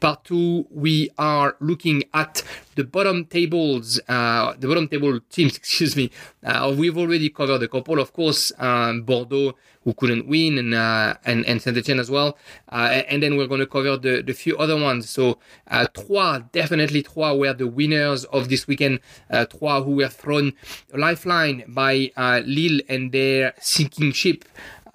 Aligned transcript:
part 0.00 0.24
two, 0.24 0.66
we 0.70 1.10
are 1.18 1.56
looking 1.60 2.04
at 2.14 2.42
the 2.74 2.84
bottom 2.84 3.26
tables, 3.26 4.00
uh, 4.08 4.54
the 4.58 4.66
bottom 4.66 4.88
table 4.88 5.20
teams, 5.30 5.56
excuse 5.62 5.94
me. 5.96 6.10
Uh, 6.42 6.74
we've 6.76 6.96
already 6.96 7.28
covered 7.28 7.62
a 7.62 7.68
couple, 7.68 8.00
of 8.00 8.12
course, 8.12 8.52
um, 8.58 9.02
Bordeaux, 9.02 9.54
who 9.84 9.94
couldn't 9.94 10.26
win, 10.26 10.58
and 10.58 10.74
uh, 10.74 11.14
and, 11.24 11.44
and 11.46 11.60
Saint 11.62 11.76
Etienne 11.76 12.00
as 12.00 12.10
well. 12.10 12.36
Uh, 12.70 13.02
and 13.08 13.22
then 13.22 13.36
we're 13.36 13.46
going 13.46 13.60
to 13.60 13.66
cover 13.66 13.96
the, 13.96 14.22
the 14.22 14.32
few 14.32 14.56
other 14.58 14.80
ones. 14.80 15.08
So 15.08 15.38
uh, 15.68 15.86
Troyes, 15.94 16.42
definitely 16.52 17.02
Troyes 17.02 17.38
were 17.38 17.54
the 17.54 17.66
winners 17.66 18.24
of 18.26 18.48
this 18.48 18.66
weekend. 18.66 19.00
Uh, 19.30 19.46
Troyes 19.46 19.84
who 19.84 19.96
were 19.96 20.08
thrown 20.08 20.52
a 20.92 20.98
lifeline 20.98 21.64
by 21.68 22.10
Lille 22.16 22.80
and 22.88 23.12
their 23.12 23.54
sinking 23.58 24.12
ship. 24.12 24.44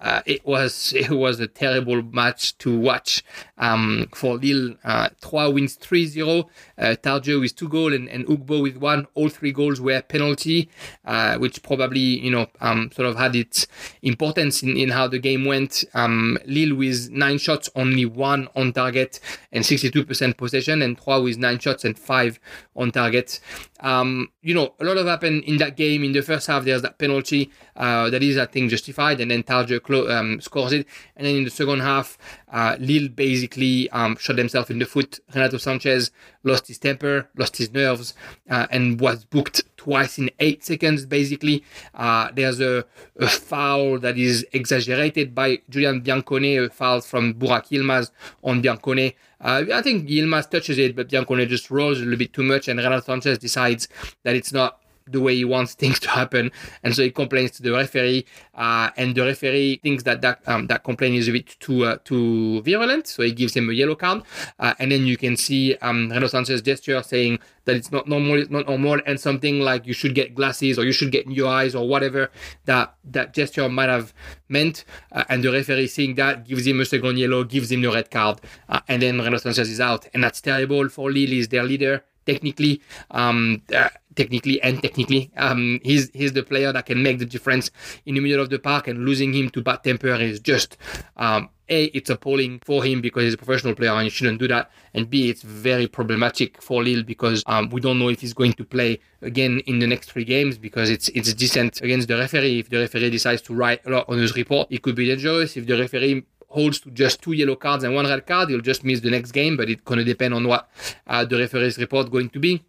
Uh, 0.00 0.22
it 0.26 0.44
was 0.46 0.92
it 0.96 1.10
was 1.10 1.40
a 1.40 1.46
terrible 1.46 2.02
match 2.02 2.56
to 2.58 2.78
watch 2.78 3.24
um, 3.58 4.08
for 4.14 4.36
Lille. 4.36 4.76
Uh, 4.84 5.08
wins 5.52 5.76
3-0. 5.76 6.48
Uh, 6.78 6.96
Tardieu 7.02 7.40
with 7.40 7.56
two 7.56 7.68
goals 7.68 7.94
and, 7.94 8.08
and 8.08 8.26
Ugbo 8.26 8.62
with 8.62 8.76
one. 8.76 9.06
All 9.14 9.28
three 9.28 9.52
goals 9.52 9.80
were 9.80 10.02
penalty, 10.02 10.68
uh, 11.04 11.38
which 11.38 11.62
probably 11.62 12.00
you 12.00 12.30
know 12.30 12.46
um, 12.60 12.90
sort 12.92 13.08
of 13.08 13.16
had 13.16 13.34
its 13.34 13.66
importance 14.02 14.62
in, 14.62 14.76
in 14.76 14.90
how 14.90 15.08
the 15.08 15.18
game 15.18 15.44
went. 15.44 15.84
Um, 15.94 16.38
Lille 16.46 16.74
with 16.74 17.10
nine 17.10 17.38
shots, 17.38 17.70
only 17.74 18.04
one 18.04 18.48
on 18.54 18.72
target 18.72 19.20
and 19.52 19.64
62% 19.64 20.36
possession, 20.36 20.82
and 20.82 20.98
Troyes 20.98 21.22
with 21.22 21.38
nine 21.38 21.58
shots 21.58 21.84
and 21.84 21.98
five 21.98 22.38
on 22.74 22.90
target. 22.90 23.40
Um, 23.80 24.30
you 24.42 24.54
know, 24.54 24.74
a 24.80 24.84
lot 24.84 24.96
of 24.96 25.06
happened 25.06 25.44
in 25.44 25.58
that 25.58 25.76
game. 25.76 26.04
In 26.04 26.12
the 26.12 26.22
first 26.22 26.46
half, 26.46 26.64
there's 26.64 26.82
that 26.82 26.98
penalty 26.98 27.50
uh, 27.74 28.10
that 28.10 28.22
is, 28.22 28.38
I 28.38 28.46
think, 28.46 28.70
justified, 28.70 29.20
and 29.20 29.30
then 29.30 29.42
Tardieu 29.42 29.82
clo- 29.82 30.08
um, 30.10 30.40
scores 30.40 30.72
it. 30.72 30.86
And 31.16 31.26
then 31.26 31.36
in 31.36 31.44
the 31.44 31.50
second 31.50 31.80
half, 31.80 32.16
uh, 32.50 32.76
Lille 32.78 33.08
basically 33.08 33.45
um, 33.92 34.16
shot 34.16 34.38
himself 34.38 34.70
in 34.70 34.78
the 34.78 34.86
foot. 34.86 35.20
Renato 35.34 35.56
Sanches 35.56 36.10
lost 36.44 36.68
his 36.68 36.78
temper, 36.78 37.28
lost 37.36 37.56
his 37.56 37.72
nerves, 37.72 38.14
uh, 38.50 38.66
and 38.70 39.00
was 39.00 39.24
booked 39.24 39.62
twice 39.76 40.18
in 40.18 40.30
eight 40.40 40.64
seconds, 40.64 41.06
basically. 41.06 41.64
Uh, 41.94 42.30
there's 42.34 42.60
a, 42.60 42.84
a, 43.18 43.28
foul 43.28 43.98
that 43.98 44.18
is 44.18 44.46
exaggerated 44.52 45.34
by 45.34 45.58
Giulian 45.70 46.02
Biancone, 46.02 46.66
a 46.66 46.70
foul 46.70 47.00
from 47.00 47.34
Burak 47.34 47.68
Yilmaz 47.68 48.10
on 48.42 48.62
Biancone. 48.62 49.14
Uh, 49.40 49.64
I 49.72 49.82
think 49.82 50.08
Yilmaz 50.08 50.50
touches 50.50 50.78
it, 50.78 50.96
but 50.96 51.08
Biancone 51.08 51.46
just 51.48 51.70
rolls 51.70 51.98
a 51.98 52.02
little 52.02 52.18
bit 52.18 52.32
too 52.32 52.42
much, 52.42 52.68
and 52.68 52.78
Renato 52.78 53.00
Sanches 53.00 53.38
decides 53.38 53.88
that 54.22 54.34
it's 54.34 54.52
not 54.52 54.80
the 55.06 55.20
way 55.20 55.34
he 55.34 55.44
wants 55.44 55.74
things 55.74 55.98
to 56.06 56.08
happen, 56.08 56.50
and 56.82 56.94
so 56.94 57.02
he 57.02 57.10
complains 57.10 57.50
to 57.52 57.62
the 57.62 57.72
referee, 57.72 58.26
uh, 58.54 58.90
and 58.96 59.14
the 59.14 59.22
referee 59.22 59.80
thinks 59.82 60.02
that 60.04 60.20
that 60.22 60.40
um, 60.46 60.66
that 60.66 60.84
complaint 60.84 61.16
is 61.16 61.28
a 61.28 61.32
bit 61.32 61.56
too 61.60 61.84
uh, 61.84 61.98
too 62.04 62.62
virulent, 62.62 63.06
so 63.06 63.22
he 63.22 63.32
gives 63.32 63.54
him 63.56 63.68
a 63.70 63.72
yellow 63.72 63.94
card, 63.94 64.22
uh, 64.58 64.74
and 64.78 64.92
then 64.92 65.06
you 65.06 65.16
can 65.16 65.36
see 65.36 65.76
um, 65.76 66.08
Renato 66.08 66.26
Sanches 66.26 66.62
gesture 66.62 67.02
saying 67.02 67.38
that 67.64 67.76
it's 67.76 67.92
not 67.92 68.08
normal, 68.08 68.40
it's 68.40 68.50
not 68.50 68.66
normal, 68.66 69.00
and 69.06 69.18
something 69.20 69.60
like 69.60 69.86
you 69.86 69.92
should 69.92 70.14
get 70.14 70.34
glasses 70.34 70.78
or 70.78 70.84
you 70.84 70.92
should 70.92 71.12
get 71.12 71.26
new 71.26 71.46
eyes 71.46 71.74
or 71.74 71.88
whatever 71.88 72.30
that 72.64 72.94
that 73.04 73.34
gesture 73.34 73.68
might 73.68 73.88
have 73.88 74.12
meant, 74.48 74.84
uh, 75.12 75.24
and 75.28 75.42
the 75.42 75.52
referee 75.52 75.86
seeing 75.86 76.14
that 76.14 76.46
gives 76.46 76.66
him 76.66 76.80
a 76.80 76.84
second 76.84 77.18
yellow, 77.18 77.44
gives 77.44 77.70
him 77.70 77.82
the 77.82 77.90
red 77.90 78.10
card, 78.10 78.40
uh, 78.68 78.80
and 78.88 79.02
then 79.02 79.18
Renato 79.18 79.48
Sanches 79.48 79.70
is 79.70 79.80
out, 79.80 80.06
and 80.14 80.22
that's 80.24 80.40
terrible 80.40 80.88
for 80.88 81.10
Lille. 81.10 81.26
He's 81.28 81.48
their 81.48 81.64
leader 81.64 82.04
technically. 82.26 82.82
Um, 83.10 83.62
uh, 83.74 83.88
technically 84.16 84.60
and 84.62 84.82
technically. 84.82 85.30
Um, 85.36 85.78
he's 85.84 86.10
he's 86.12 86.32
the 86.32 86.42
player 86.42 86.72
that 86.72 86.86
can 86.86 87.02
make 87.02 87.18
the 87.18 87.26
difference 87.26 87.70
in 88.06 88.14
the 88.14 88.20
middle 88.20 88.42
of 88.42 88.50
the 88.50 88.58
park, 88.58 88.88
and 88.88 89.04
losing 89.04 89.32
him 89.32 89.50
to 89.50 89.62
bad 89.62 89.84
temper 89.84 90.14
is 90.14 90.40
just 90.40 90.76
um, 91.16 91.50
a 91.68 91.84
it's 91.86 92.10
appalling 92.10 92.60
for 92.64 92.82
him 92.84 93.00
because 93.00 93.24
he's 93.24 93.34
a 93.34 93.36
professional 93.36 93.74
player 93.74 93.90
and 93.90 94.04
he 94.04 94.10
shouldn't 94.10 94.40
do 94.40 94.48
that, 94.48 94.70
and 94.94 95.08
b 95.08 95.28
it's 95.30 95.42
very 95.42 95.86
problematic 95.86 96.60
for 96.60 96.82
Lille 96.82 97.04
because 97.04 97.42
um, 97.46 97.68
we 97.70 97.80
don't 97.80 97.98
know 97.98 98.08
if 98.08 98.20
he's 98.20 98.34
going 98.34 98.54
to 98.54 98.64
play 98.64 98.98
again 99.22 99.60
in 99.66 99.78
the 99.78 99.86
next 99.86 100.10
three 100.10 100.24
games 100.24 100.58
because 100.58 100.90
it's 100.90 101.08
it's 101.10 101.32
decent 101.34 101.80
against 101.82 102.08
the 102.08 102.16
referee. 102.16 102.58
If 102.58 102.70
the 102.70 102.78
referee 102.78 103.10
decides 103.10 103.42
to 103.42 103.54
write 103.54 103.86
a 103.86 103.90
lot 103.90 104.08
on 104.08 104.18
his 104.18 104.34
report, 104.34 104.68
it 104.70 104.82
could 104.82 104.96
be 104.96 105.06
dangerous. 105.06 105.56
If 105.56 105.66
the 105.66 105.78
referee 105.78 106.24
holds 106.48 106.80
to 106.80 106.90
just 106.90 107.22
two 107.22 107.32
yellow 107.32 107.56
cards 107.56 107.84
and 107.84 107.94
one 107.94 108.06
red 108.06 108.26
card, 108.26 108.48
he'll 108.48 108.60
just 108.60 108.84
miss 108.84 109.00
the 109.00 109.10
next 109.10 109.32
game. 109.32 109.56
But 109.56 109.70
it's 109.70 109.82
going 109.82 109.98
to 109.98 110.04
depend 110.04 110.34
on 110.34 110.46
what 110.46 110.68
uh, 111.06 111.24
the 111.24 111.38
referee's 111.38 111.78
report 111.78 112.10
going 112.10 112.30
to 112.30 112.38
be. 112.38 112.62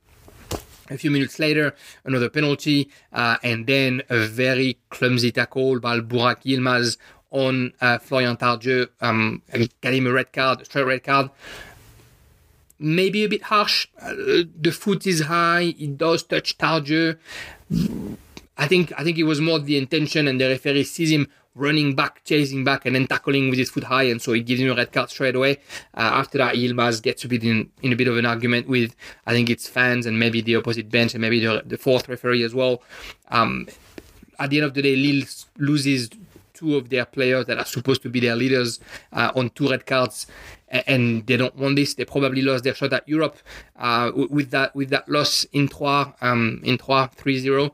A 0.90 0.98
few 0.98 1.12
minutes 1.12 1.38
later, 1.38 1.76
another 2.06 2.30
penalty, 2.30 2.90
uh, 3.12 3.36
and 3.44 3.68
then 3.68 4.04
a 4.10 4.20
very 4.20 4.78
clumsy 4.90 5.34
tackle 5.34 5.82
by 5.82 6.00
Burak 6.00 6.44
Yilmaz 6.44 6.98
on 7.30 7.74
uh, 7.82 7.98
Florian 7.98 8.38
Tardieu, 8.38 8.88
um, 9.02 9.42
got 9.82 9.94
him 9.94 10.08
a 10.08 10.12
red 10.14 10.32
card, 10.32 10.62
a 10.62 10.66
straight 10.66 10.86
red 10.86 11.04
card. 11.04 11.30
Maybe 12.80 13.26
a 13.26 13.28
bit 13.28 13.44
harsh. 13.44 13.88
Uh, 14.02 14.14
the 14.62 14.72
foot 14.72 15.06
is 15.08 15.22
high. 15.22 15.76
It 15.78 15.98
does 15.98 16.24
touch 16.24 16.58
Tardieu. 16.58 17.18
I 18.58 18.68
think 18.68 18.94
I 18.98 19.04
think 19.04 19.18
it 19.18 19.24
was 19.24 19.42
more 19.42 19.60
the 19.60 19.78
intention, 19.78 20.28
and 20.28 20.40
the 20.40 20.48
referee 20.48 20.84
sees 20.84 21.12
him 21.12 21.28
running 21.58 21.96
back, 21.96 22.24
chasing 22.24 22.64
back, 22.64 22.86
and 22.86 22.96
then 22.96 23.08
tackling 23.08 23.50
with 23.50 23.60
his 23.60 23.70
foot 23.70 23.84
high, 23.84 24.04
and 24.04 24.22
so 24.22 24.34
he 24.34 24.42
gives 24.42 24.62
him 24.62 24.72
a 24.72 24.76
red 24.76 24.92
card 24.92 25.10
straight 25.10 25.36
away. 25.36 25.58
Uh, 25.96 26.02
after 26.02 26.38
that, 26.38 26.56
Yilmaz 26.56 27.02
gets 27.02 27.24
a 27.24 27.28
bit 27.28 27.44
in, 27.44 27.70
in 27.82 27.92
a 27.92 27.96
bit 27.96 28.08
of 28.08 28.18
an 28.18 28.26
argument 28.26 28.68
with, 28.68 28.96
I 29.26 29.34
think 29.34 29.50
it's 29.50 29.68
fans 29.68 30.06
and 30.06 30.20
maybe 30.20 30.42
the 30.42 30.56
opposite 30.56 30.90
bench 30.90 31.14
and 31.14 31.22
maybe 31.22 31.40
the, 31.40 31.64
the 31.66 31.78
fourth 31.78 32.08
referee 32.08 32.44
as 32.44 32.54
well. 32.54 32.82
Um, 33.30 33.68
at 34.40 34.52
the 34.52 34.58
end 34.58 34.66
of 34.66 34.74
the 34.74 34.82
day, 34.82 34.96
Lille 34.96 35.26
loses 35.58 36.10
two 36.54 36.76
of 36.76 36.90
their 36.90 37.06
players 37.06 37.46
that 37.46 37.58
are 37.58 37.66
supposed 37.66 38.02
to 38.02 38.10
be 38.10 38.20
their 38.20 38.36
leaders 38.36 38.80
uh, 39.14 39.32
on 39.36 39.50
two 39.52 39.70
red 39.70 39.86
cards 39.86 40.28
and 40.70 41.26
they 41.28 41.38
don't 41.38 41.56
want 41.56 41.76
this. 41.76 41.94
They 41.94 42.04
probably 42.04 42.42
lost 42.42 42.64
their 42.64 42.74
shot 42.74 42.94
at 42.94 43.08
Europe 43.08 43.38
uh, 43.78 44.12
with 44.14 44.52
that 44.52 44.76
with 44.76 44.90
that 44.90 45.08
loss 45.08 45.46
in 45.54 45.68
Troyes 45.68 46.14
um, 46.22 46.60
in 46.64 46.78
Troyes 46.78 47.10
3-0 47.16 47.72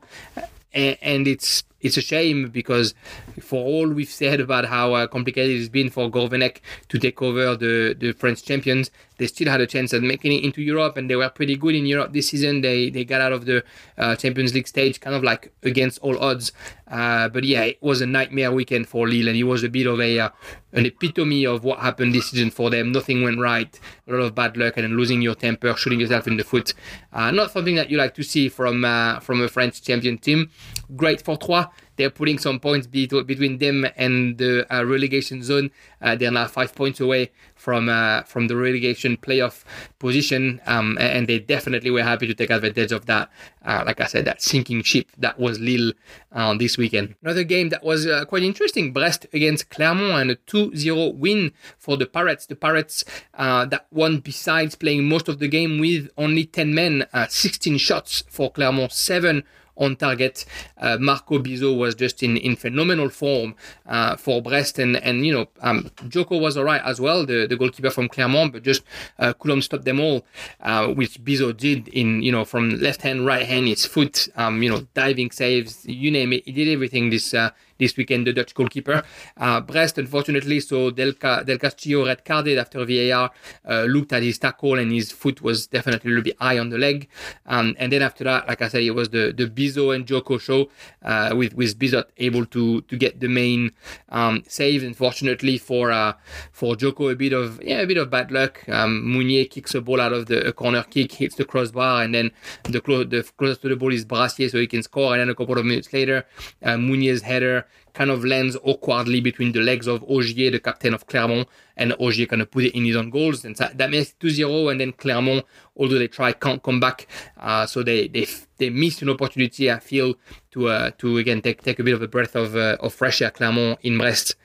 and 0.74 1.26
it's 1.26 1.64
it's 1.80 1.96
a 1.96 2.00
shame 2.00 2.48
because 2.48 2.94
for 3.40 3.64
all 3.64 3.88
we've 3.88 4.08
said 4.08 4.40
about 4.40 4.66
how 4.66 4.94
uh, 4.94 5.06
complicated 5.06 5.56
it's 5.56 5.68
been 5.68 5.90
for 5.90 6.10
Gourvennec 6.10 6.60
to 6.88 6.98
take 6.98 7.20
over 7.22 7.56
the, 7.56 7.94
the 7.98 8.12
French 8.12 8.44
champions, 8.44 8.90
they 9.18 9.26
still 9.26 9.48
had 9.48 9.60
a 9.60 9.66
chance 9.66 9.94
at 9.94 10.02
making 10.02 10.32
it 10.32 10.44
into 10.44 10.60
Europe, 10.60 10.96
and 10.96 11.08
they 11.08 11.16
were 11.16 11.28
pretty 11.28 11.56
good 11.56 11.74
in 11.74 11.86
Europe 11.86 12.12
this 12.12 12.28
season. 12.28 12.62
They 12.62 12.90
they 12.90 13.04
got 13.04 13.20
out 13.20 13.32
of 13.32 13.46
the 13.46 13.64
uh, 13.96 14.16
Champions 14.16 14.54
League 14.54 14.66
stage, 14.66 15.00
kind 15.00 15.14
of 15.14 15.22
like 15.22 15.52
against 15.62 15.98
all 16.00 16.18
odds. 16.18 16.52
Uh, 16.88 17.28
but 17.28 17.44
yeah, 17.44 17.62
it 17.62 17.82
was 17.82 18.00
a 18.00 18.06
nightmare 18.06 18.52
weekend 18.52 18.88
for 18.88 19.08
Lille, 19.08 19.28
and 19.28 19.36
it 19.36 19.44
was 19.44 19.62
a 19.62 19.68
bit 19.68 19.86
of 19.86 20.00
a 20.00 20.18
uh, 20.18 20.28
an 20.72 20.86
epitome 20.86 21.46
of 21.46 21.62
what 21.62 21.78
happened 21.78 22.14
this 22.14 22.30
season 22.30 22.50
for 22.50 22.70
them. 22.70 22.90
Nothing 22.90 23.22
went 23.22 23.38
right, 23.38 23.78
a 24.08 24.12
lot 24.12 24.20
of 24.20 24.34
bad 24.34 24.56
luck, 24.56 24.76
and 24.76 24.84
then 24.84 24.96
losing 24.96 25.22
your 25.22 25.36
temper, 25.36 25.74
shooting 25.76 26.00
yourself 26.00 26.26
in 26.26 26.36
the 26.36 26.44
foot. 26.44 26.74
Uh, 27.12 27.30
not 27.30 27.52
something 27.52 27.76
that 27.76 27.90
you 27.90 27.96
like 27.96 28.14
to 28.14 28.24
see 28.24 28.48
from 28.48 28.84
uh, 28.84 29.20
from 29.20 29.40
a 29.40 29.48
French 29.48 29.80
champion 29.82 30.18
team. 30.18 30.50
Great 30.96 31.22
for 31.22 31.36
Troyes 31.36 31.66
they're 31.96 32.10
putting 32.10 32.38
some 32.38 32.60
points 32.60 32.86
between 32.86 33.58
them 33.58 33.86
and 33.96 34.38
the 34.38 34.66
uh, 34.74 34.84
relegation 34.84 35.42
zone. 35.42 35.70
Uh, 36.00 36.14
they're 36.14 36.30
now 36.30 36.46
five 36.46 36.74
points 36.74 37.00
away 37.00 37.30
from 37.54 37.88
uh, 37.88 38.22
from 38.22 38.48
the 38.48 38.56
relegation 38.56 39.16
playoff 39.16 39.64
position, 39.98 40.60
um, 40.66 40.98
and 41.00 41.26
they 41.26 41.38
definitely 41.38 41.90
were 41.90 42.02
happy 42.02 42.26
to 42.26 42.34
take 42.34 42.50
advantage 42.50 42.92
of 42.92 43.06
that. 43.06 43.30
Uh, 43.64 43.82
like 43.86 44.00
I 44.00 44.06
said, 44.06 44.24
that 44.26 44.42
sinking 44.42 44.82
ship 44.82 45.08
that 45.18 45.38
was 45.38 45.58
Lille 45.60 45.92
uh, 46.32 46.54
this 46.54 46.76
weekend. 46.76 47.14
Another 47.22 47.44
game 47.44 47.70
that 47.70 47.84
was 47.84 48.06
quite 48.28 48.42
interesting: 48.42 48.92
Brest 48.92 49.26
against 49.32 49.70
Clermont, 49.70 50.20
and 50.20 50.30
a 50.30 50.36
2-0 50.36 51.14
win 51.16 51.52
for 51.78 51.96
the 51.96 52.06
Pirates. 52.06 52.46
The 52.46 52.56
Pirates 52.56 53.04
that 53.34 53.86
won 53.90 54.18
besides 54.18 54.74
playing 54.74 55.04
most 55.08 55.28
of 55.28 55.38
the 55.38 55.48
game 55.48 55.78
with 55.78 56.10
only 56.18 56.44
10 56.44 56.74
men, 56.74 57.06
16 57.28 57.78
shots 57.78 58.24
for 58.28 58.50
Clermont, 58.50 58.92
seven 58.92 59.44
on 59.76 59.96
target. 59.96 60.44
Uh, 60.78 60.96
Marco 61.00 61.38
Bizot 61.38 61.76
was 61.76 61.94
just 61.94 62.22
in, 62.22 62.36
in 62.36 62.56
phenomenal 62.56 63.08
form 63.08 63.54
uh, 63.86 64.16
for 64.16 64.42
Brest, 64.42 64.78
and 64.78 64.96
and 64.96 65.26
you 65.26 65.32
know 65.32 65.46
um, 65.60 65.90
Djoco 65.96 66.40
was 66.40 66.56
alright 66.56 66.82
as 66.84 67.00
well, 67.00 67.26
the, 67.26 67.46
the 67.46 67.56
goalkeeper 67.56 67.90
from 67.90 68.08
Clermont, 68.08 68.52
but 68.52 68.62
just 68.62 68.82
uh, 69.18 69.32
couldn't 69.32 69.62
stop 69.62 69.84
them 69.84 70.00
all, 70.00 70.24
uh, 70.60 70.88
which 70.88 71.22
Bizot 71.22 71.56
did 71.56 71.88
in 71.88 72.22
you 72.22 72.32
know 72.32 72.44
from 72.44 72.80
left 72.80 73.02
hand, 73.02 73.26
right 73.26 73.46
hand, 73.46 73.68
his 73.68 73.84
foot, 73.84 74.28
um, 74.36 74.62
you 74.62 74.70
know 74.70 74.86
diving 74.94 75.30
saves, 75.30 75.84
you 75.86 76.10
name 76.10 76.32
it, 76.32 76.44
he 76.44 76.52
did 76.52 76.68
everything 76.68 77.10
this 77.10 77.34
uh, 77.34 77.50
this 77.84 77.96
weekend, 77.96 78.26
the 78.26 78.32
Dutch 78.32 78.54
goalkeeper. 78.54 79.02
Uh, 79.36 79.60
Brest, 79.60 79.98
unfortunately, 79.98 80.60
so 80.60 80.90
Del, 80.90 81.12
Del 81.48 81.58
Castillo 81.58 82.06
red 82.06 82.24
carded 82.24 82.58
after 82.58 82.84
VAR, 82.84 83.30
uh, 83.68 83.82
looked 83.94 84.12
at 84.12 84.22
his 84.22 84.38
tackle 84.38 84.78
and 84.78 84.90
his 84.92 85.12
foot 85.12 85.42
was 85.42 85.66
definitely 85.66 86.08
a 86.08 86.10
little 86.12 86.24
bit 86.24 86.36
high 86.40 86.58
on 86.58 86.68
the 86.70 86.78
leg. 86.78 87.08
Um, 87.46 87.76
and 87.78 87.92
then 87.92 88.02
after 88.02 88.24
that, 88.24 88.48
like 88.48 88.62
I 88.62 88.68
said, 88.68 88.82
it 88.82 88.94
was 89.00 89.08
the, 89.10 89.32
the 89.36 89.46
Bizot 89.46 89.94
and 89.94 90.06
Djoco 90.06 90.40
show 90.40 90.70
uh, 91.02 91.34
with, 91.36 91.54
with 91.54 91.78
Bizot 91.78 92.06
able 92.18 92.46
to, 92.46 92.80
to 92.82 92.96
get 92.96 93.20
the 93.20 93.28
main 93.28 93.70
um, 94.08 94.42
save. 94.48 94.82
Unfortunately 94.82 95.58
for 95.58 95.90
uh, 95.90 96.12
for 96.52 96.74
Djoco, 96.74 97.12
a 97.12 97.16
bit 97.16 97.32
of 97.32 97.62
yeah, 97.62 97.80
a 97.80 97.86
bit 97.86 97.96
of 97.96 98.10
bad 98.10 98.30
luck. 98.30 98.66
Um, 98.68 99.02
Mounié 99.04 99.48
kicks 99.48 99.74
a 99.74 99.80
ball 99.80 100.00
out 100.00 100.12
of 100.12 100.26
the 100.26 100.52
corner 100.52 100.82
kick, 100.82 101.12
hits 101.12 101.36
the 101.36 101.44
crossbar, 101.44 102.02
and 102.02 102.14
then 102.14 102.30
the, 102.64 102.80
clo- 102.80 103.04
the 103.04 103.22
closest 103.38 103.62
to 103.62 103.68
the 103.68 103.76
ball 103.76 103.92
is 103.92 104.04
Brassier, 104.04 104.50
so 104.50 104.58
he 104.58 104.66
can 104.66 104.82
score. 104.82 105.12
And 105.12 105.20
then 105.20 105.30
a 105.30 105.34
couple 105.34 105.58
of 105.58 105.64
minutes 105.64 105.92
later, 105.92 106.26
uh, 106.62 106.76
Mounié's 106.76 107.22
header 107.22 107.66
kind 107.94 108.10
of 108.10 108.24
lands 108.24 108.56
awkwardly 108.62 109.20
between 109.20 109.52
the 109.52 109.60
legs 109.60 109.86
of 109.86 110.04
Ogier, 110.08 110.50
the 110.50 110.60
captain 110.60 110.92
of 110.92 111.06
Clermont, 111.06 111.48
and 111.76 111.94
Ogier 111.98 112.26
kind 112.26 112.42
of 112.42 112.50
put 112.50 112.64
it 112.64 112.76
in 112.76 112.84
his 112.84 112.96
own 112.96 113.08
goals. 113.08 113.44
And 113.44 113.56
that, 113.56 113.78
that 113.78 113.90
makes 113.90 114.14
2-0, 114.20 114.70
and 114.70 114.80
then 114.80 114.92
Clermont, 114.92 115.46
although 115.76 115.98
they 115.98 116.08
try, 116.08 116.32
can't 116.32 116.62
come 116.62 116.80
back. 116.80 117.06
Uh, 117.38 117.66
so 117.66 117.82
they, 117.82 118.08
they 118.08 118.26
they 118.56 118.70
missed 118.70 119.02
an 119.02 119.10
opportunity, 119.10 119.70
I 119.70 119.78
feel, 119.78 120.14
to 120.52 120.68
uh, 120.68 120.90
to 120.98 121.18
again 121.18 121.42
take 121.42 121.62
take 121.62 121.78
a 121.78 121.84
bit 121.84 121.94
of 121.94 122.02
a 122.02 122.08
breath 122.08 122.36
of 122.36 122.54
uh, 122.56 122.76
of 122.80 122.94
fresh 122.94 123.22
air 123.22 123.30
Clermont 123.30 123.78
in 123.82 123.98
Brest. 123.98 124.36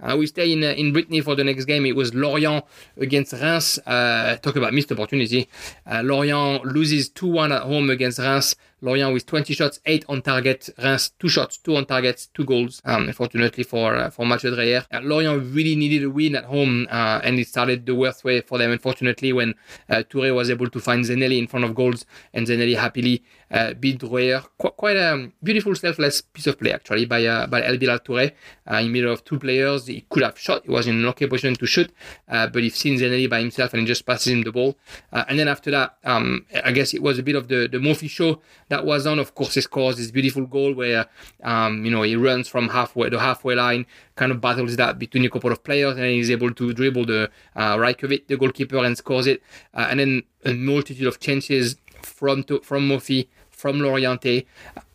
Uh, 0.00 0.16
we 0.16 0.26
stay 0.26 0.52
in 0.52 0.62
uh, 0.62 0.68
in 0.68 0.92
Brittany 0.92 1.20
for 1.20 1.34
the 1.34 1.44
next 1.44 1.64
game. 1.64 1.84
It 1.86 1.96
was 1.96 2.14
Lorient 2.14 2.64
against 2.96 3.32
Reims. 3.32 3.78
Uh, 3.86 4.36
talk 4.36 4.56
about 4.56 4.72
missed 4.72 4.92
opportunity. 4.92 5.48
Uh, 5.86 6.02
Lorient 6.02 6.64
loses 6.64 7.10
2-1 7.10 7.54
at 7.54 7.62
home 7.62 7.90
against 7.90 8.18
Reims. 8.18 8.54
Lorient 8.80 9.12
with 9.12 9.26
20 9.26 9.54
shots, 9.54 9.80
8 9.86 10.04
on 10.08 10.22
target. 10.22 10.70
Reims, 10.78 11.10
2 11.18 11.28
shots, 11.28 11.56
2 11.58 11.76
on 11.76 11.86
target, 11.86 12.28
2 12.34 12.44
goals. 12.44 12.80
Um, 12.84 13.08
unfortunately 13.08 13.64
for 13.64 13.96
uh, 13.96 14.10
for 14.10 14.24
Matthieu 14.24 14.54
Dreyer. 14.54 14.84
Uh, 14.92 15.00
Lorient 15.00 15.52
really 15.52 15.74
needed 15.74 16.04
a 16.04 16.10
win 16.10 16.36
at 16.36 16.44
home 16.44 16.86
uh, 16.90 17.20
and 17.24 17.38
it 17.40 17.48
started 17.48 17.86
the 17.86 17.94
worst 17.94 18.22
way 18.22 18.40
for 18.40 18.56
them, 18.58 18.70
unfortunately, 18.70 19.32
when 19.32 19.54
uh, 19.90 20.02
Touré 20.08 20.34
was 20.34 20.48
able 20.48 20.70
to 20.70 20.80
find 20.80 21.04
Zeneli 21.04 21.38
in 21.38 21.48
front 21.48 21.64
of 21.64 21.74
goals 21.74 22.06
and 22.32 22.46
Zeneli 22.46 22.76
happily 22.76 23.24
uh, 23.50 23.74
beat 23.74 23.98
Dreyer. 23.98 24.42
Qu- 24.58 24.70
quite 24.70 24.96
a 24.96 25.30
beautiful, 25.42 25.74
selfless 25.74 26.20
piece 26.20 26.46
of 26.46 26.58
play, 26.58 26.72
actually, 26.72 27.06
by, 27.06 27.24
uh, 27.24 27.46
by 27.46 27.62
El 27.64 27.78
Bilal 27.78 28.00
Touré 28.00 28.32
uh, 28.70 28.76
in 28.76 28.92
middle 28.92 29.12
of 29.12 29.24
two 29.24 29.38
players. 29.38 29.86
He 29.86 30.04
could 30.08 30.22
have 30.22 30.38
shot. 30.38 30.64
He 30.64 30.70
was 30.70 30.86
in 30.86 30.96
an 30.96 31.06
okay 31.06 31.26
position 31.26 31.54
to 31.56 31.66
shoot, 31.66 31.92
uh, 32.28 32.46
but 32.48 32.62
he 32.62 32.70
seen 32.70 32.98
Zeneli 32.98 33.28
by 33.28 33.40
himself 33.40 33.72
and 33.72 33.80
he 33.80 33.86
just 33.86 34.04
passes 34.06 34.32
him 34.32 34.42
the 34.42 34.52
ball. 34.52 34.76
Uh, 35.12 35.24
and 35.28 35.38
then 35.38 35.48
after 35.48 35.70
that, 35.70 35.96
um, 36.04 36.46
I 36.64 36.72
guess 36.72 36.94
it 36.94 37.02
was 37.02 37.18
a 37.18 37.22
bit 37.22 37.36
of 37.36 37.48
the, 37.48 37.68
the 37.70 37.78
Moffi 37.78 38.08
show 38.08 38.40
that 38.68 38.84
was 38.84 39.06
on. 39.06 39.18
Of 39.18 39.34
course, 39.34 39.54
he 39.54 39.60
scores 39.60 39.96
this 39.96 40.10
beautiful 40.10 40.46
goal 40.46 40.74
where, 40.74 41.06
um, 41.42 41.84
you 41.84 41.90
know, 41.90 42.02
he 42.02 42.16
runs 42.16 42.48
from 42.48 42.68
halfway 42.68 43.08
the 43.08 43.18
halfway 43.18 43.54
line, 43.54 43.86
kind 44.16 44.32
of 44.32 44.40
battles 44.40 44.76
that 44.76 44.98
between 44.98 45.24
a 45.24 45.30
couple 45.30 45.52
of 45.52 45.62
players, 45.64 45.96
and 45.96 46.06
he's 46.06 46.30
able 46.30 46.52
to 46.52 46.72
dribble 46.72 47.06
the 47.06 47.30
uh, 47.56 47.76
Rajkovic, 47.76 48.26
the 48.26 48.36
goalkeeper, 48.36 48.78
and 48.78 48.96
scores 48.96 49.26
it. 49.26 49.42
Uh, 49.74 49.86
and 49.90 50.00
then 50.00 50.22
a 50.44 50.54
multitude 50.54 51.06
of 51.06 51.20
chances 51.20 51.76
from 52.02 52.42
to, 52.44 52.60
from 52.60 52.88
Moffi, 52.88 53.28
from 53.58 53.80
Lorienté. 53.80 54.46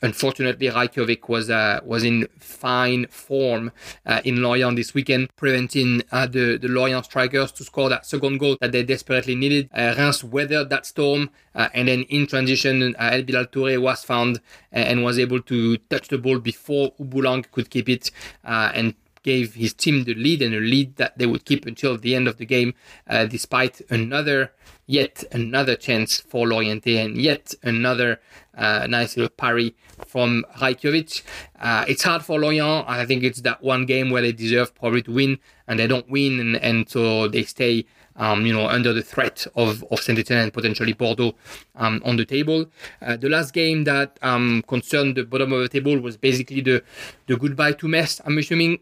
Unfortunately, 0.01 0.67
Rajkovic 0.67 1.27
was 1.27 1.49
uh, 1.49 1.81
was 1.85 2.03
in 2.03 2.27
fine 2.39 3.05
form 3.09 3.71
uh, 4.05 4.21
in 4.23 4.41
Lorient 4.41 4.77
this 4.77 4.93
weekend, 4.93 5.29
preventing 5.35 6.01
uh, 6.11 6.27
the, 6.27 6.57
the 6.57 6.69
Lorient 6.69 7.05
strikers 7.05 7.51
to 7.53 7.63
score 7.63 7.89
that 7.89 8.05
second 8.05 8.37
goal 8.37 8.57
that 8.61 8.71
they 8.71 8.83
desperately 8.83 9.35
needed. 9.35 9.69
Uh, 9.73 9.93
Reims 9.97 10.23
weathered 10.23 10.69
that 10.69 10.85
storm, 10.85 11.29
uh, 11.55 11.67
and 11.73 11.87
then 11.89 12.03
in 12.03 12.25
transition, 12.25 12.95
uh, 12.97 13.09
El 13.11 13.23
Bilal 13.23 13.45
Touré 13.47 13.81
was 13.81 14.03
found 14.03 14.39
and, 14.71 14.87
and 14.87 15.03
was 15.03 15.19
able 15.19 15.41
to 15.41 15.77
touch 15.89 16.07
the 16.07 16.17
ball 16.17 16.39
before 16.39 16.93
Uboulang 16.99 17.49
could 17.51 17.69
keep 17.69 17.89
it 17.89 18.11
uh, 18.45 18.71
and 18.73 18.95
gave 19.23 19.55
his 19.55 19.73
team 19.73 20.03
the 20.03 20.13
lead 20.13 20.41
and 20.41 20.53
a 20.53 20.59
lead 20.59 20.97
that 20.97 21.17
they 21.17 21.25
would 21.25 21.45
keep 21.45 21.65
until 21.65 21.97
the 21.97 22.13
end 22.15 22.27
of 22.27 22.37
the 22.37 22.45
game, 22.45 22.73
uh, 23.09 23.25
despite 23.25 23.81
another, 23.89 24.51
yet 24.85 25.23
another 25.31 25.75
chance 25.75 26.19
for 26.19 26.45
Lorienté 26.45 27.03
and 27.03 27.17
yet 27.17 27.53
another 27.63 28.19
uh, 28.55 28.85
nice 28.87 29.17
little 29.17 29.29
parry 29.29 29.75
from 30.05 30.45
Rajkovic. 30.57 31.23
Uh, 31.59 31.85
it's 31.87 32.03
hard 32.03 32.23
for 32.23 32.39
Lorient. 32.39 32.85
I 32.87 33.05
think 33.05 33.23
it's 33.23 33.41
that 33.41 33.63
one 33.63 33.85
game 33.85 34.09
where 34.09 34.21
they 34.21 34.31
deserve 34.31 34.75
probably 34.75 35.01
to 35.03 35.11
win 35.11 35.39
and 35.67 35.79
they 35.79 35.87
don't 35.87 36.09
win, 36.09 36.39
and, 36.39 36.55
and 36.57 36.89
so 36.89 37.27
they 37.27 37.43
stay. 37.43 37.85
Um, 38.15 38.45
you 38.45 38.53
know, 38.53 38.67
under 38.67 38.93
the 38.93 39.01
threat 39.01 39.47
of, 39.55 39.83
of 39.89 39.99
Saint 39.99 40.19
Etienne 40.19 40.37
and 40.37 40.53
potentially 40.53 40.93
Bordeaux 40.93 41.33
um, 41.75 41.99
on 42.05 42.15
the 42.15 42.25
table. 42.25 42.67
Uh, 43.01 43.17
the 43.17 43.27
last 43.27 43.55
game 43.55 43.85
that 43.85 44.19
um, 44.21 44.63
concerned 44.67 45.15
the 45.15 45.23
bottom 45.23 45.51
of 45.51 45.61
the 45.61 45.67
table 45.67 45.97
was 45.97 46.15
basically 46.15 46.61
the, 46.61 46.83
the 47.25 47.35
goodbye 47.35 47.71
to 47.71 47.87
Metz, 47.87 48.21
I'm 48.23 48.37
assuming. 48.37 48.77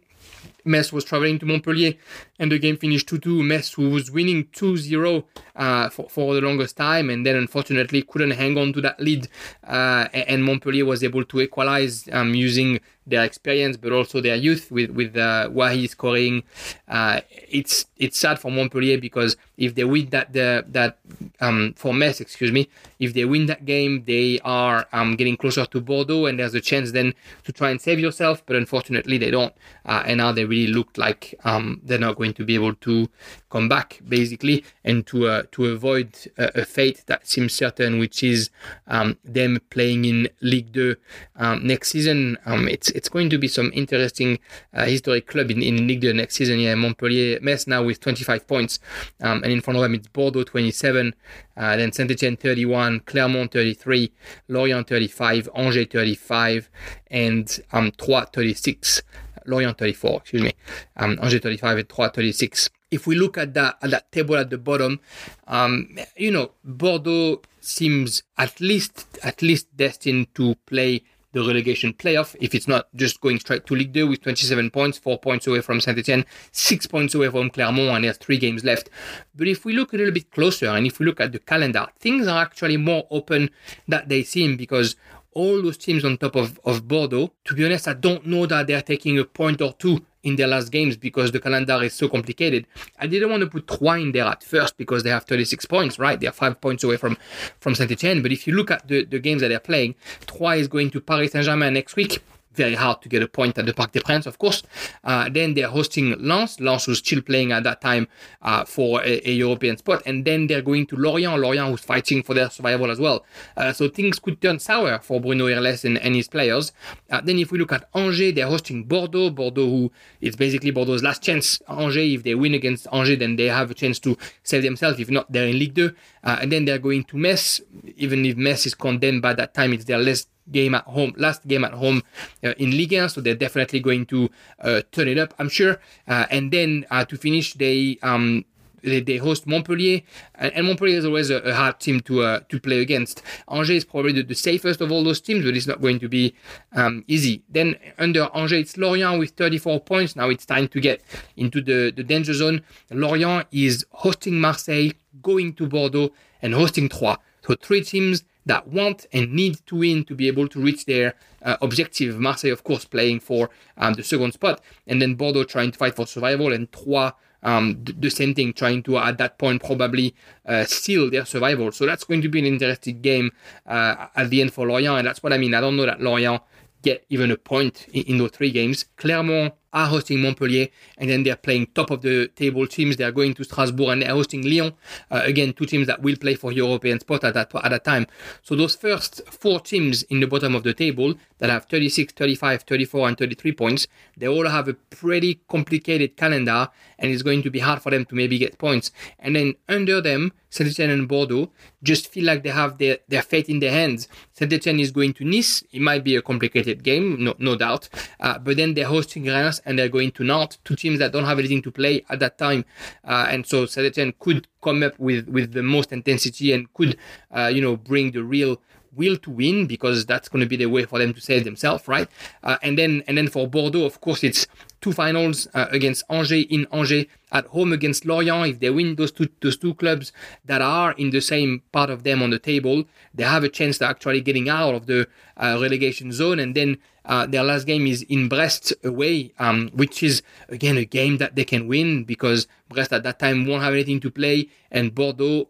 Metz 0.65 0.91
was 0.93 1.03
traveling 1.03 1.39
to 1.39 1.45
Montpellier 1.45 1.93
and 2.39 2.51
the 2.51 2.59
game 2.59 2.77
finished 2.77 3.07
2-2. 3.07 3.43
Metz, 3.45 3.73
who 3.73 3.89
was 3.89 4.11
winning 4.11 4.45
2-0 4.45 5.23
uh, 5.55 5.89
for, 5.89 6.09
for 6.09 6.35
the 6.35 6.41
longest 6.41 6.77
time 6.77 7.09
and 7.09 7.25
then 7.25 7.35
unfortunately 7.35 8.01
couldn't 8.03 8.31
hang 8.31 8.57
on 8.57 8.73
to 8.73 8.81
that 8.81 8.99
lead 8.99 9.27
uh, 9.65 10.07
and 10.13 10.43
Montpellier 10.43 10.85
was 10.85 11.03
able 11.03 11.23
to 11.25 11.41
equalize 11.41 12.07
um, 12.11 12.33
using 12.33 12.79
their 13.11 13.23
experience 13.23 13.77
but 13.77 13.91
also 13.91 14.21
their 14.21 14.35
youth 14.35 14.71
with, 14.71 14.89
with 14.91 15.15
uh, 15.15 15.49
Wahi 15.51 15.87
scoring. 15.87 16.43
Uh, 16.87 17.21
it's 17.29 17.85
it's 17.97 18.17
sad 18.17 18.39
for 18.39 18.49
Montpellier 18.49 18.97
because 18.99 19.37
if 19.57 19.75
they 19.75 19.83
win 19.83 20.09
that 20.09 20.33
the, 20.33 20.65
that 20.69 20.97
um, 21.39 21.73
for 21.77 21.93
Metz, 21.93 22.19
excuse 22.19 22.51
me, 22.51 22.67
if 22.99 23.13
they 23.13 23.25
win 23.25 23.45
that 23.45 23.65
game, 23.65 24.03
they 24.05 24.39
are 24.43 24.87
um, 24.91 25.15
getting 25.15 25.37
closer 25.37 25.65
to 25.67 25.79
Bordeaux 25.79 26.25
and 26.25 26.39
there's 26.39 26.55
a 26.55 26.61
chance 26.61 26.91
then 26.91 27.13
to 27.43 27.51
try 27.51 27.69
and 27.69 27.79
save 27.79 27.99
yourself, 27.99 28.43
but 28.45 28.55
unfortunately 28.55 29.19
they 29.19 29.29
don't. 29.29 29.53
Uh, 29.85 30.01
and 30.05 30.17
now 30.17 30.31
they 30.31 30.45
really 30.45 30.73
look 30.73 30.97
like 30.97 31.35
um, 31.43 31.79
they're 31.83 31.99
not 31.99 32.15
going 32.17 32.33
to 32.33 32.43
be 32.43 32.55
able 32.55 32.73
to 32.75 33.07
come 33.51 33.67
back 33.67 33.99
basically 34.07 34.63
and 34.83 35.05
to 35.07 35.27
uh, 35.27 35.43
to 35.51 35.65
avoid 35.65 36.17
a, 36.37 36.61
a 36.61 36.65
fate 36.65 37.03
that 37.07 37.27
seems 37.27 37.53
certain, 37.53 37.99
which 37.99 38.23
is 38.23 38.49
um, 38.87 39.17
them 39.23 39.59
playing 39.69 40.05
in 40.05 40.29
Ligue 40.41 40.73
2 40.73 40.95
um, 41.35 41.67
next 41.67 41.91
season. 41.91 42.37
Um, 42.45 42.67
it's 42.67 42.89
it's 42.91 43.09
going 43.09 43.29
to 43.29 43.37
be 43.37 43.47
some 43.47 43.71
interesting 43.73 44.39
uh, 44.73 44.85
historic 44.85 45.27
club 45.27 45.51
in, 45.51 45.61
in 45.61 45.87
Ligue 45.87 46.01
2 46.01 46.13
next 46.13 46.35
season. 46.35 46.59
Yeah, 46.59 46.75
Montpellier, 46.75 47.39
Metz 47.41 47.67
now 47.67 47.83
with 47.83 47.99
25 47.99 48.47
points, 48.47 48.79
um, 49.21 49.43
and 49.43 49.51
in 49.51 49.61
front 49.61 49.77
of 49.77 49.83
them 49.83 49.93
it's 49.95 50.07
Bordeaux 50.07 50.43
27, 50.43 51.13
uh, 51.57 51.75
then 51.75 51.91
Saint 51.91 52.09
Etienne 52.09 52.37
31, 52.37 53.01
Clermont 53.01 53.51
33, 53.51 54.11
Lorient 54.47 54.87
35, 54.87 55.49
Angers 55.55 55.87
35, 55.91 56.69
and 57.07 57.59
um, 57.71 57.91
Troyes 57.91 58.27
36. 58.33 59.01
Lorient 59.47 59.75
34, 59.77 60.17
excuse 60.17 60.43
me, 60.43 60.53
um, 60.97 61.17
Angers 61.21 61.41
35 61.41 61.77
and 61.79 61.89
Troyes 61.89 62.11
36. 62.13 62.69
If 62.91 63.07
we 63.07 63.15
look 63.15 63.37
at 63.37 63.53
that 63.53 63.77
at 63.81 63.89
that 63.91 64.11
table 64.11 64.35
at 64.35 64.49
the 64.49 64.57
bottom, 64.57 64.99
um, 65.47 65.97
you 66.15 66.31
know, 66.31 66.51
Bordeaux 66.63 67.41
seems 67.61 68.23
at 68.37 68.59
least 68.59 69.07
at 69.23 69.41
least 69.41 69.75
destined 69.75 70.35
to 70.35 70.55
play 70.65 71.03
the 71.33 71.41
relegation 71.41 71.93
playoff 71.93 72.35
if 72.39 72.53
it's 72.53 72.67
not 72.67 72.87
just 72.95 73.21
going 73.21 73.39
straight 73.39 73.65
to 73.65 73.75
Ligue 73.75 73.93
2 73.93 74.07
with 74.07 74.21
27 74.21 74.69
points, 74.69 74.97
4 74.97 75.19
points 75.19 75.47
away 75.47 75.61
from 75.61 75.79
Saint 75.79 75.97
Etienne, 75.97 76.25
6 76.51 76.87
points 76.87 77.15
away 77.15 77.29
from 77.29 77.49
Clermont, 77.49 77.95
and 77.95 78.03
there's 78.03 78.17
3 78.17 78.37
games 78.37 78.63
left. 78.63 78.89
But 79.35 79.47
if 79.47 79.63
we 79.65 79.73
look 79.73 79.93
a 79.93 79.97
little 79.97 80.13
bit 80.13 80.31
closer 80.31 80.67
and 80.67 80.85
if 80.85 80.99
we 80.99 81.05
look 81.05 81.21
at 81.21 81.31
the 81.31 81.39
calendar, 81.39 81.87
things 81.99 82.27
are 82.27 82.41
actually 82.41 82.77
more 82.77 83.07
open 83.09 83.49
than 83.87 84.03
they 84.07 84.23
seem 84.23 84.57
because 84.57 84.95
all 85.33 85.61
those 85.61 85.77
teams 85.77 86.03
on 86.03 86.17
top 86.17 86.35
of, 86.35 86.59
of 86.65 86.87
Bordeaux, 86.87 87.31
to 87.45 87.55
be 87.55 87.65
honest, 87.65 87.87
I 87.87 87.93
don't 87.93 88.25
know 88.25 88.45
that 88.45 88.67
they're 88.67 88.81
taking 88.81 89.17
a 89.17 89.25
point 89.25 89.61
or 89.61 89.73
two 89.73 90.05
in 90.23 90.35
their 90.35 90.47
last 90.47 90.71
games 90.71 90.97
because 90.97 91.31
the 91.31 91.39
calendar 91.39 91.81
is 91.83 91.93
so 91.93 92.07
complicated. 92.07 92.67
I 92.99 93.07
didn't 93.07 93.29
want 93.29 93.41
to 93.41 93.47
put 93.47 93.67
Troyes 93.67 94.03
in 94.03 94.11
there 94.11 94.25
at 94.25 94.43
first 94.43 94.77
because 94.77 95.03
they 95.03 95.09
have 95.09 95.23
36 95.23 95.65
points, 95.65 95.97
right? 95.97 96.19
They're 96.19 96.31
five 96.31 96.61
points 96.61 96.83
away 96.83 96.97
from, 96.97 97.17
from 97.59 97.75
Saint 97.75 97.91
Etienne. 97.91 98.21
But 98.21 98.31
if 98.31 98.45
you 98.45 98.53
look 98.53 98.71
at 98.71 98.87
the, 98.87 99.05
the 99.05 99.19
games 99.19 99.41
that 99.41 99.47
they're 99.47 99.59
playing, 99.59 99.95
Troyes 100.27 100.61
is 100.61 100.67
going 100.67 100.91
to 100.91 101.01
Paris 101.01 101.31
Saint 101.31 101.45
Germain 101.45 101.73
next 101.73 101.95
week 101.95 102.21
very 102.53 102.75
hard 102.75 103.01
to 103.01 103.09
get 103.09 103.23
a 103.23 103.27
point 103.27 103.57
at 103.57 103.65
the 103.65 103.73
Parc 103.73 103.91
des 103.91 104.01
Princes, 104.01 104.27
of 104.27 104.37
course. 104.37 104.63
Uh, 105.03 105.29
then 105.29 105.53
they're 105.53 105.69
hosting 105.69 106.15
Lens. 106.19 106.59
Lens 106.59 106.87
was 106.87 106.99
still 106.99 107.21
playing 107.21 107.51
at 107.51 107.63
that 107.63 107.81
time 107.81 108.07
uh, 108.41 108.65
for 108.65 109.01
a, 109.03 109.27
a, 109.27 109.31
European 109.31 109.77
spot. 109.77 110.01
And 110.05 110.25
then 110.25 110.47
they're 110.47 110.61
going 110.61 110.85
to 110.87 110.95
Lorient. 110.95 111.39
Lorient 111.39 111.69
who's 111.69 111.81
fighting 111.81 112.23
for 112.23 112.33
their 112.33 112.49
survival 112.49 112.91
as 112.91 112.99
well. 112.99 113.25
Uh, 113.55 113.71
so 113.71 113.87
things 113.87 114.19
could 114.19 114.41
turn 114.41 114.59
sour 114.59 114.99
for 114.99 115.21
Bruno 115.21 115.47
Irles 115.47 115.85
and, 115.85 115.97
and 115.97 116.15
his 116.15 116.27
players. 116.27 116.71
Uh, 117.09 117.21
then 117.21 117.39
if 117.39 117.51
we 117.51 117.59
look 117.59 117.71
at 117.71 117.87
Angers, 117.93 118.33
they're 118.33 118.47
hosting 118.47 118.83
Bordeaux. 118.83 119.29
Bordeaux 119.29 119.67
who 119.67 119.91
is 120.19 120.35
basically 120.35 120.71
Bordeaux's 120.71 121.03
last 121.03 121.23
chance. 121.23 121.61
Angers, 121.67 122.13
if 122.13 122.23
they 122.23 122.35
win 122.35 122.53
against 122.53 122.87
Angers, 122.91 123.19
then 123.19 123.35
they 123.37 123.45
have 123.45 123.71
a 123.71 123.73
chance 123.73 123.99
to 123.99 124.17
save 124.43 124.63
themselves. 124.63 124.99
If 124.99 125.09
not, 125.09 125.31
they're 125.31 125.47
in 125.47 125.57
Ligue 125.57 125.75
2. 125.75 125.95
Uh, 126.23 126.37
and 126.41 126.51
then 126.51 126.65
they're 126.65 126.79
going 126.79 127.05
to 127.05 127.17
Metz. 127.17 127.61
Even 127.97 128.25
if 128.25 128.35
Metz 128.35 128.65
is 128.65 128.75
condemned 128.75 129.21
by 129.21 129.33
that 129.33 129.53
time, 129.53 129.73
it's 129.73 129.85
their 129.85 129.97
last 129.97 130.27
game 130.51 130.75
at 130.75 130.83
home, 130.83 131.13
last 131.17 131.47
game 131.47 131.63
at 131.63 131.73
home 131.73 132.03
uh, 132.43 132.53
in 132.57 132.71
Ligue 132.71 132.93
1, 132.93 133.09
so 133.09 133.21
they're 133.21 133.35
definitely 133.35 133.79
going 133.79 134.05
to 134.07 134.29
uh, 134.59 134.81
turn 134.91 135.07
it 135.07 135.17
up, 135.17 135.33
I'm 135.39 135.49
sure. 135.49 135.79
Uh, 136.07 136.25
and 136.29 136.51
then 136.51 136.85
uh, 136.91 137.05
to 137.05 137.17
finish, 137.17 137.53
they 137.53 137.97
um, 138.03 138.45
they, 138.83 139.17
host 139.17 139.47
Montpellier, 139.47 140.01
and, 140.35 140.65
Montpellier 140.65 140.97
is 140.97 141.05
always 141.05 141.29
a, 141.29 141.37
a 141.37 141.53
hard 141.53 141.79
team 141.79 141.99
to 142.01 142.23
uh, 142.23 142.39
to 142.49 142.59
play 142.59 142.81
against. 142.81 143.21
Angers 143.49 143.69
is 143.69 143.85
probably 143.85 144.11
the, 144.13 144.23
the, 144.23 144.35
safest 144.35 144.81
of 144.81 144.91
all 144.91 145.03
those 145.03 145.21
teams, 145.21 145.45
but 145.45 145.55
it's 145.55 145.67
not 145.67 145.81
going 145.81 145.99
to 145.99 146.09
be 146.09 146.33
um, 146.73 147.03
easy. 147.07 147.43
Then 147.49 147.75
under 147.97 148.29
Angers, 148.33 148.59
it's 148.59 148.77
Lorient 148.77 149.19
with 149.19 149.31
34 149.31 149.81
points. 149.81 150.15
Now 150.15 150.29
it's 150.29 150.45
time 150.45 150.67
to 150.69 150.79
get 150.79 151.01
into 151.37 151.61
the, 151.61 151.91
the 151.95 152.03
danger 152.03 152.33
zone. 152.33 152.63
Lorient 152.89 153.47
is 153.51 153.85
hosting 153.91 154.39
Marseille, 154.39 154.91
going 155.21 155.53
to 155.53 155.67
Bordeaux, 155.67 156.11
and 156.41 156.53
hosting 156.53 156.89
Troyes. 156.89 157.17
So 157.47 157.55
three 157.55 157.83
teams 157.83 158.23
that 158.45 158.67
want 158.67 159.05
and 159.13 159.31
need 159.33 159.65
to 159.67 159.75
win 159.75 160.03
to 160.05 160.15
be 160.15 160.27
able 160.27 160.47
to 160.47 160.59
reach 160.59 160.85
their 160.85 161.15
uh, 161.41 161.57
objective. 161.61 162.19
Marseille, 162.19 162.51
of 162.51 162.63
course, 162.63 162.85
playing 162.85 163.19
for 163.19 163.49
um, 163.77 163.93
the 163.93 164.03
second 164.03 164.33
spot, 164.33 164.61
and 164.87 165.01
then 165.01 165.15
Bordeaux 165.15 165.43
trying 165.43 165.71
to 165.71 165.77
fight 165.77 165.95
for 165.95 166.07
survival, 166.07 166.51
and 166.51 166.71
Troyes 166.71 167.13
um, 167.43 167.83
the, 167.83 167.93
the 167.93 168.09
same 168.09 168.33
thing, 168.33 168.53
trying 168.53 168.83
to 168.83 168.97
at 168.97 169.17
that 169.17 169.37
point 169.37 169.63
probably 169.63 170.15
uh, 170.45 170.65
seal 170.65 171.09
their 171.09 171.25
survival. 171.25 171.71
So 171.71 171.85
that's 171.85 172.03
going 172.03 172.21
to 172.21 172.29
be 172.29 172.39
an 172.39 172.45
interesting 172.45 173.01
game 173.01 173.31
uh, 173.65 174.07
at 174.15 174.29
the 174.29 174.41
end 174.41 174.53
for 174.53 174.67
Lorient, 174.67 174.99
and 174.99 175.07
that's 175.07 175.23
what 175.23 175.33
I 175.33 175.37
mean. 175.37 175.53
I 175.53 175.61
don't 175.61 175.75
know 175.75 175.85
that 175.85 176.01
Lorient 176.01 176.41
get 176.81 177.05
even 177.09 177.31
a 177.31 177.37
point 177.37 177.87
in, 177.93 178.03
in 178.03 178.17
those 178.17 178.31
three 178.31 178.51
games. 178.51 178.85
Clermont 178.97 179.53
are 179.73 179.87
hosting 179.87 180.21
Montpellier, 180.21 180.67
and 180.97 181.09
then 181.09 181.23
they're 181.23 181.35
playing 181.35 181.67
top 181.67 181.91
of 181.91 182.01
the 182.01 182.27
table 182.29 182.67
teams. 182.67 182.97
They 182.97 183.03
are 183.03 183.11
going 183.11 183.33
to 183.35 183.43
Strasbourg 183.43 183.89
and 183.89 184.01
they're 184.01 184.11
hosting 184.11 184.43
Lyon. 184.43 184.73
Uh, 185.09 185.21
again, 185.23 185.53
two 185.53 185.65
teams 185.65 185.87
that 185.87 186.01
will 186.01 186.15
play 186.17 186.35
for 186.35 186.51
European 186.51 186.99
spot 186.99 187.23
at 187.23 187.33
that 187.33 187.53
at 187.55 187.69
that 187.69 187.83
time. 187.83 188.07
So 188.41 188.55
those 188.55 188.75
first 188.75 189.21
four 189.27 189.59
teams 189.59 190.03
in 190.03 190.19
the 190.19 190.27
bottom 190.27 190.55
of 190.55 190.63
the 190.63 190.73
table 190.73 191.13
that 191.39 191.49
have 191.49 191.65
36, 191.65 192.13
35, 192.13 192.63
34, 192.63 193.07
and 193.07 193.17
33 193.17 193.51
points, 193.53 193.87
they 194.17 194.27
all 194.27 194.47
have 194.47 194.67
a 194.67 194.73
pretty 194.73 195.41
complicated 195.47 196.17
calendar, 196.17 196.69
and 196.99 197.11
it's 197.11 197.23
going 197.23 197.43
to 197.43 197.49
be 197.49 197.59
hard 197.59 197.81
for 197.81 197.91
them 197.91 198.05
to 198.05 198.15
maybe 198.15 198.37
get 198.37 198.57
points. 198.57 198.91
And 199.19 199.35
then 199.35 199.55
under 199.67 200.01
them, 200.01 200.33
Saint 200.51 200.69
Etienne 200.69 200.89
and 200.89 201.07
Bordeaux 201.07 201.49
just 201.81 202.11
feel 202.11 202.25
like 202.25 202.43
they 202.43 202.49
have 202.49 202.77
their, 202.77 202.97
their 203.07 203.21
fate 203.21 203.47
in 203.47 203.59
their 203.59 203.71
hands. 203.71 204.09
Saint 204.33 204.51
Etienne 204.51 204.81
is 204.81 204.91
going 204.91 205.13
to 205.13 205.23
Nice. 205.23 205.63
It 205.71 205.81
might 205.81 206.03
be 206.03 206.17
a 206.17 206.21
complicated 206.21 206.83
game, 206.83 207.23
no, 207.23 207.35
no 207.39 207.55
doubt. 207.55 207.87
Uh, 208.19 208.37
but 208.37 208.57
then 208.57 208.73
they're 208.73 208.85
hosting 208.85 209.23
Reims 209.25 209.60
and 209.65 209.77
they're 209.77 209.89
going 209.89 210.11
to 210.11 210.23
Nantes, 210.23 210.57
two 210.63 210.75
teams 210.75 210.99
that 210.99 211.11
don't 211.11 211.25
have 211.25 211.39
anything 211.39 211.61
to 211.63 211.71
play 211.71 212.03
at 212.09 212.19
that 212.19 212.37
time. 212.37 212.65
Uh, 213.03 213.27
and 213.29 213.45
so 213.45 213.65
Saint 213.65 214.19
could 214.19 214.47
come 214.61 214.83
up 214.83 214.97
with, 214.99 215.27
with 215.27 215.53
the 215.53 215.63
most 215.63 215.91
intensity 215.91 216.53
and 216.53 216.71
could, 216.73 216.97
uh, 217.35 217.47
you 217.47 217.61
know, 217.61 217.75
bring 217.75 218.11
the 218.11 218.23
real 218.23 218.61
will 218.95 219.17
to 219.17 219.29
win 219.29 219.67
because 219.67 220.05
that's 220.05 220.29
going 220.29 220.41
to 220.41 220.49
be 220.49 220.57
the 220.57 220.65
way 220.65 220.85
for 220.85 220.99
them 220.99 221.13
to 221.13 221.21
save 221.21 221.43
themselves, 221.43 221.87
right? 221.87 222.07
Uh, 222.43 222.57
and 222.61 222.77
then 222.77 223.03
and 223.07 223.17
then 223.17 223.27
for 223.27 223.47
Bordeaux, 223.47 223.85
of 223.85 224.01
course, 224.01 224.23
it's 224.23 224.47
two 224.81 224.91
finals 224.91 225.47
uh, 225.53 225.67
against 225.71 226.03
Angers 226.09 226.45
in 226.49 226.67
Angers 226.71 227.05
at 227.31 227.45
home 227.47 227.71
against 227.71 228.05
Lorient. 228.05 228.47
If 228.47 228.59
they 228.59 228.69
win 228.69 228.95
those 228.95 229.11
two 229.11 229.29
those 229.41 229.57
two 229.57 229.73
clubs 229.75 230.11
that 230.45 230.61
are 230.61 230.93
in 230.93 231.11
the 231.11 231.21
same 231.21 231.61
part 231.71 231.89
of 231.89 232.03
them 232.03 232.21
on 232.21 232.29
the 232.29 232.39
table, 232.39 232.83
they 233.13 233.23
have 233.23 233.43
a 233.43 233.49
chance 233.49 233.77
to 233.79 233.85
actually 233.85 234.21
getting 234.21 234.49
out 234.49 234.75
of 234.75 234.85
the 234.85 235.07
uh, 235.37 235.57
relegation 235.61 236.11
zone. 236.11 236.39
And 236.39 236.55
then 236.55 236.77
uh, 237.05 237.25
their 237.25 237.43
last 237.43 237.65
game 237.65 237.87
is 237.87 238.03
in 238.03 238.29
Brest 238.29 238.73
away, 238.83 239.33
um, 239.39 239.69
which 239.73 240.03
is 240.03 240.21
again 240.49 240.77
a 240.77 240.85
game 240.85 241.17
that 241.17 241.35
they 241.35 241.45
can 241.45 241.67
win 241.67 242.03
because 242.03 242.47
Brest 242.69 242.93
at 242.93 243.03
that 243.03 243.19
time 243.19 243.45
won't 243.45 243.63
have 243.63 243.73
anything 243.73 243.99
to 244.01 244.11
play, 244.11 244.49
and 244.69 244.93
Bordeaux 244.93 245.47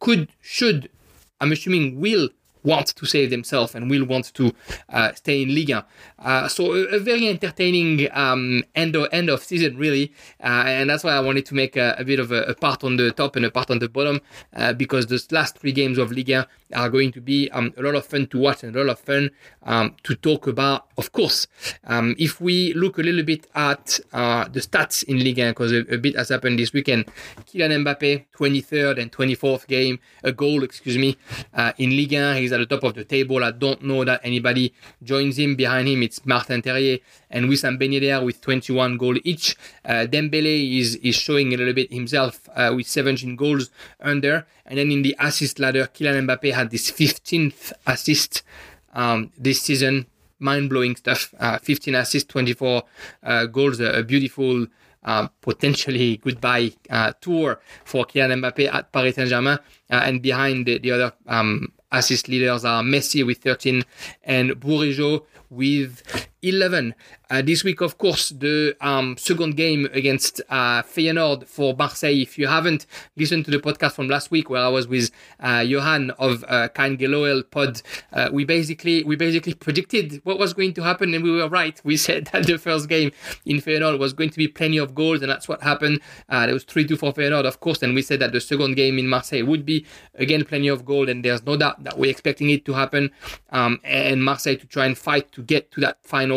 could 0.00 0.28
should 0.40 0.90
I'm 1.40 1.52
assuming 1.52 2.00
will 2.00 2.30
want 2.64 2.88
to 2.88 3.06
save 3.06 3.30
themselves 3.30 3.74
and 3.74 3.90
will 3.90 4.04
want 4.04 4.32
to 4.34 4.52
uh, 4.88 5.12
stay 5.12 5.42
in 5.42 5.54
Liga. 5.54 5.86
Uh, 6.18 6.48
so 6.48 6.72
a, 6.72 6.96
a, 6.96 6.98
very 6.98 7.28
entertaining 7.28 8.08
um, 8.12 8.64
end 8.74 8.96
of 8.96 9.06
end 9.12 9.28
of 9.28 9.42
season 9.42 9.76
really, 9.76 10.12
uh, 10.42 10.64
and 10.66 10.90
that's 10.90 11.04
why 11.04 11.12
I 11.12 11.20
wanted 11.20 11.46
to 11.46 11.54
make 11.54 11.76
a, 11.76 11.94
a 11.98 12.04
bit 12.04 12.18
of 12.18 12.32
a, 12.32 12.42
a, 12.44 12.54
part 12.54 12.82
on 12.82 12.96
the 12.96 13.12
top 13.12 13.36
and 13.36 13.44
a 13.44 13.50
part 13.50 13.70
on 13.70 13.78
the 13.78 13.88
bottom 13.88 14.20
because 14.76 15.06
the 15.06 15.22
last 15.30 15.58
three 15.58 15.72
games 15.72 15.98
of 15.98 16.10
Liga 16.10 16.48
are 16.72 16.88
going 16.88 17.12
to 17.12 17.20
be 17.20 17.50
um, 17.50 17.72
a 17.76 17.82
lot 17.82 17.94
of 17.94 18.06
fun 18.06 18.26
to 18.28 18.38
watch 18.38 18.62
and 18.62 18.74
a 18.74 18.78
lot 18.82 18.90
of 18.90 19.00
fun 19.00 19.30
um, 19.64 19.94
to 20.02 20.14
talk 20.14 20.46
about. 20.46 20.86
Of 20.96 21.12
course, 21.12 21.46
um, 21.84 22.14
if 22.18 22.40
we 22.40 22.72
look 22.74 22.98
a 22.98 23.02
little 23.02 23.22
bit 23.22 23.46
at 23.54 24.00
uh, 24.12 24.48
the 24.48 24.60
stats 24.60 25.04
in 25.04 25.18
Liga, 25.22 25.48
because 25.48 25.72
a, 25.72 25.80
a, 25.92 25.98
bit 25.98 26.16
has 26.16 26.28
happened 26.28 26.58
this 26.58 26.72
weekend, 26.72 27.06
Kylian 27.46 27.84
Mbappe 27.84 28.26
23rd 28.36 29.02
and 29.02 29.12
24th 29.12 29.66
game, 29.66 29.98
a 30.22 30.32
goal, 30.32 30.62
excuse 30.62 30.98
me, 30.98 31.16
uh, 31.52 31.72
in 31.78 31.90
Liga. 31.90 32.36
He's 32.36 32.52
at 32.52 32.58
the 32.58 32.66
top 32.66 32.84
of 32.84 32.94
the 32.94 33.04
table. 33.04 33.42
I 33.42 33.50
don't 33.50 33.82
know 33.82 34.04
that 34.04 34.20
anybody 34.22 34.72
joins 35.02 35.38
him. 35.38 35.56
Behind 35.56 35.88
him, 35.88 36.02
it's 36.02 36.24
Martin 36.24 36.62
Terrier 36.62 36.98
and 37.30 37.50
Wissam 37.50 37.78
Ben 37.78 38.24
with 38.24 38.40
21 38.40 38.96
goals 38.96 39.18
each. 39.24 39.56
Uh, 39.84 40.06
Dembele 40.08 40.78
is, 40.78 40.96
is 40.96 41.16
showing 41.16 41.52
a 41.52 41.56
little 41.56 41.74
bit 41.74 41.92
himself 41.92 42.48
uh, 42.54 42.72
with 42.74 42.86
17 42.86 43.36
goals 43.36 43.70
under. 44.00 44.46
And 44.66 44.78
then 44.78 44.90
in 44.90 45.02
the 45.02 45.14
assist 45.18 45.58
ladder, 45.58 45.88
Kylian 45.92 46.26
Mbappe 46.26 46.52
this 46.70 46.90
15th 46.90 47.72
assist 47.86 48.42
um, 48.92 49.30
this 49.38 49.62
season. 49.62 50.06
Mind 50.38 50.68
blowing 50.68 50.96
stuff. 50.96 51.34
Uh, 51.38 51.58
15 51.58 51.94
assists, 51.94 52.28
24 52.30 52.82
uh, 53.22 53.46
goals. 53.46 53.80
A, 53.80 54.02
beautiful 54.02 54.66
uh, 55.04 55.28
potentially 55.40 56.16
goodbye 56.16 56.72
uh, 56.90 57.12
tour 57.20 57.60
for 57.84 58.04
Kylian 58.06 58.40
Mbappe 58.40 58.72
at 58.72 58.92
Paris 58.92 59.16
Saint 59.16 59.28
Germain. 59.28 59.58
Uh, 59.90 60.00
and 60.04 60.22
behind 60.22 60.66
the, 60.66 60.78
the 60.78 60.90
other 60.90 61.12
um, 61.26 61.72
assist 61.92 62.28
leaders 62.28 62.64
are 62.64 62.82
Messi 62.82 63.24
with 63.24 63.38
13 63.38 63.84
and 64.24 64.50
Bourigeaud 64.52 65.24
with 65.50 66.02
11. 66.44 66.94
Uh, 67.30 67.40
this 67.40 67.64
week, 67.64 67.80
of 67.80 67.96
course, 67.96 68.28
the 68.28 68.76
um, 68.82 69.16
second 69.16 69.56
game 69.56 69.88
against 69.92 70.42
uh, 70.50 70.82
Feyenoord 70.82 71.48
for 71.48 71.74
Marseille. 71.74 72.20
If 72.20 72.38
you 72.38 72.46
haven't 72.46 72.84
listened 73.16 73.46
to 73.46 73.50
the 73.50 73.58
podcast 73.58 73.92
from 73.92 74.08
last 74.08 74.30
week, 74.30 74.50
where 74.50 74.60
I 74.60 74.68
was 74.68 74.86
with 74.86 75.10
uh, 75.40 75.64
Johan 75.66 76.10
of 76.12 76.44
uh, 76.46 76.68
Pod, 77.50 77.82
uh, 78.12 78.28
we 78.30 78.44
basically 78.44 79.04
we 79.04 79.16
basically 79.16 79.54
predicted 79.54 80.20
what 80.24 80.38
was 80.38 80.52
going 80.52 80.74
to 80.74 80.82
happen, 80.82 81.14
and 81.14 81.24
we 81.24 81.30
were 81.30 81.48
right. 81.48 81.80
We 81.82 81.96
said 82.08 82.28
that 82.32 82.46
the 82.46 82.58
first 82.58 82.90
game 82.90 83.10
in 83.46 83.56
Feyenoord 83.56 83.98
was 83.98 84.12
going 84.12 84.30
to 84.30 84.36
be 84.36 84.46
plenty 84.46 84.76
of 84.76 84.94
goals, 84.94 85.22
and 85.22 85.30
that's 85.30 85.48
what 85.48 85.62
happened. 85.62 86.02
Uh, 86.28 86.44
there 86.44 86.54
was 86.54 86.64
three 86.64 86.86
two 86.86 86.96
for 86.96 87.14
Feyenoord, 87.14 87.46
of 87.46 87.60
course, 87.60 87.82
and 87.82 87.94
we 87.94 88.02
said 88.02 88.20
that 88.20 88.32
the 88.32 88.40
second 88.40 88.74
game 88.74 88.98
in 88.98 89.08
Marseille 89.08 89.44
would 89.46 89.64
be 89.64 89.86
again 90.14 90.44
plenty 90.44 90.68
of 90.68 90.84
goals, 90.84 91.08
and 91.08 91.24
there's 91.24 91.44
no 91.44 91.56
doubt 91.56 91.82
that 91.84 91.96
we're 91.96 92.10
expecting 92.10 92.50
it 92.50 92.66
to 92.66 92.74
happen, 92.74 93.10
um, 93.50 93.80
and 93.82 94.22
Marseille 94.22 94.56
to 94.56 94.66
try 94.66 94.84
and 94.84 94.98
fight 94.98 95.32
to 95.32 95.42
get 95.42 95.72
to 95.72 95.80
that 95.80 96.04
final. 96.04 96.33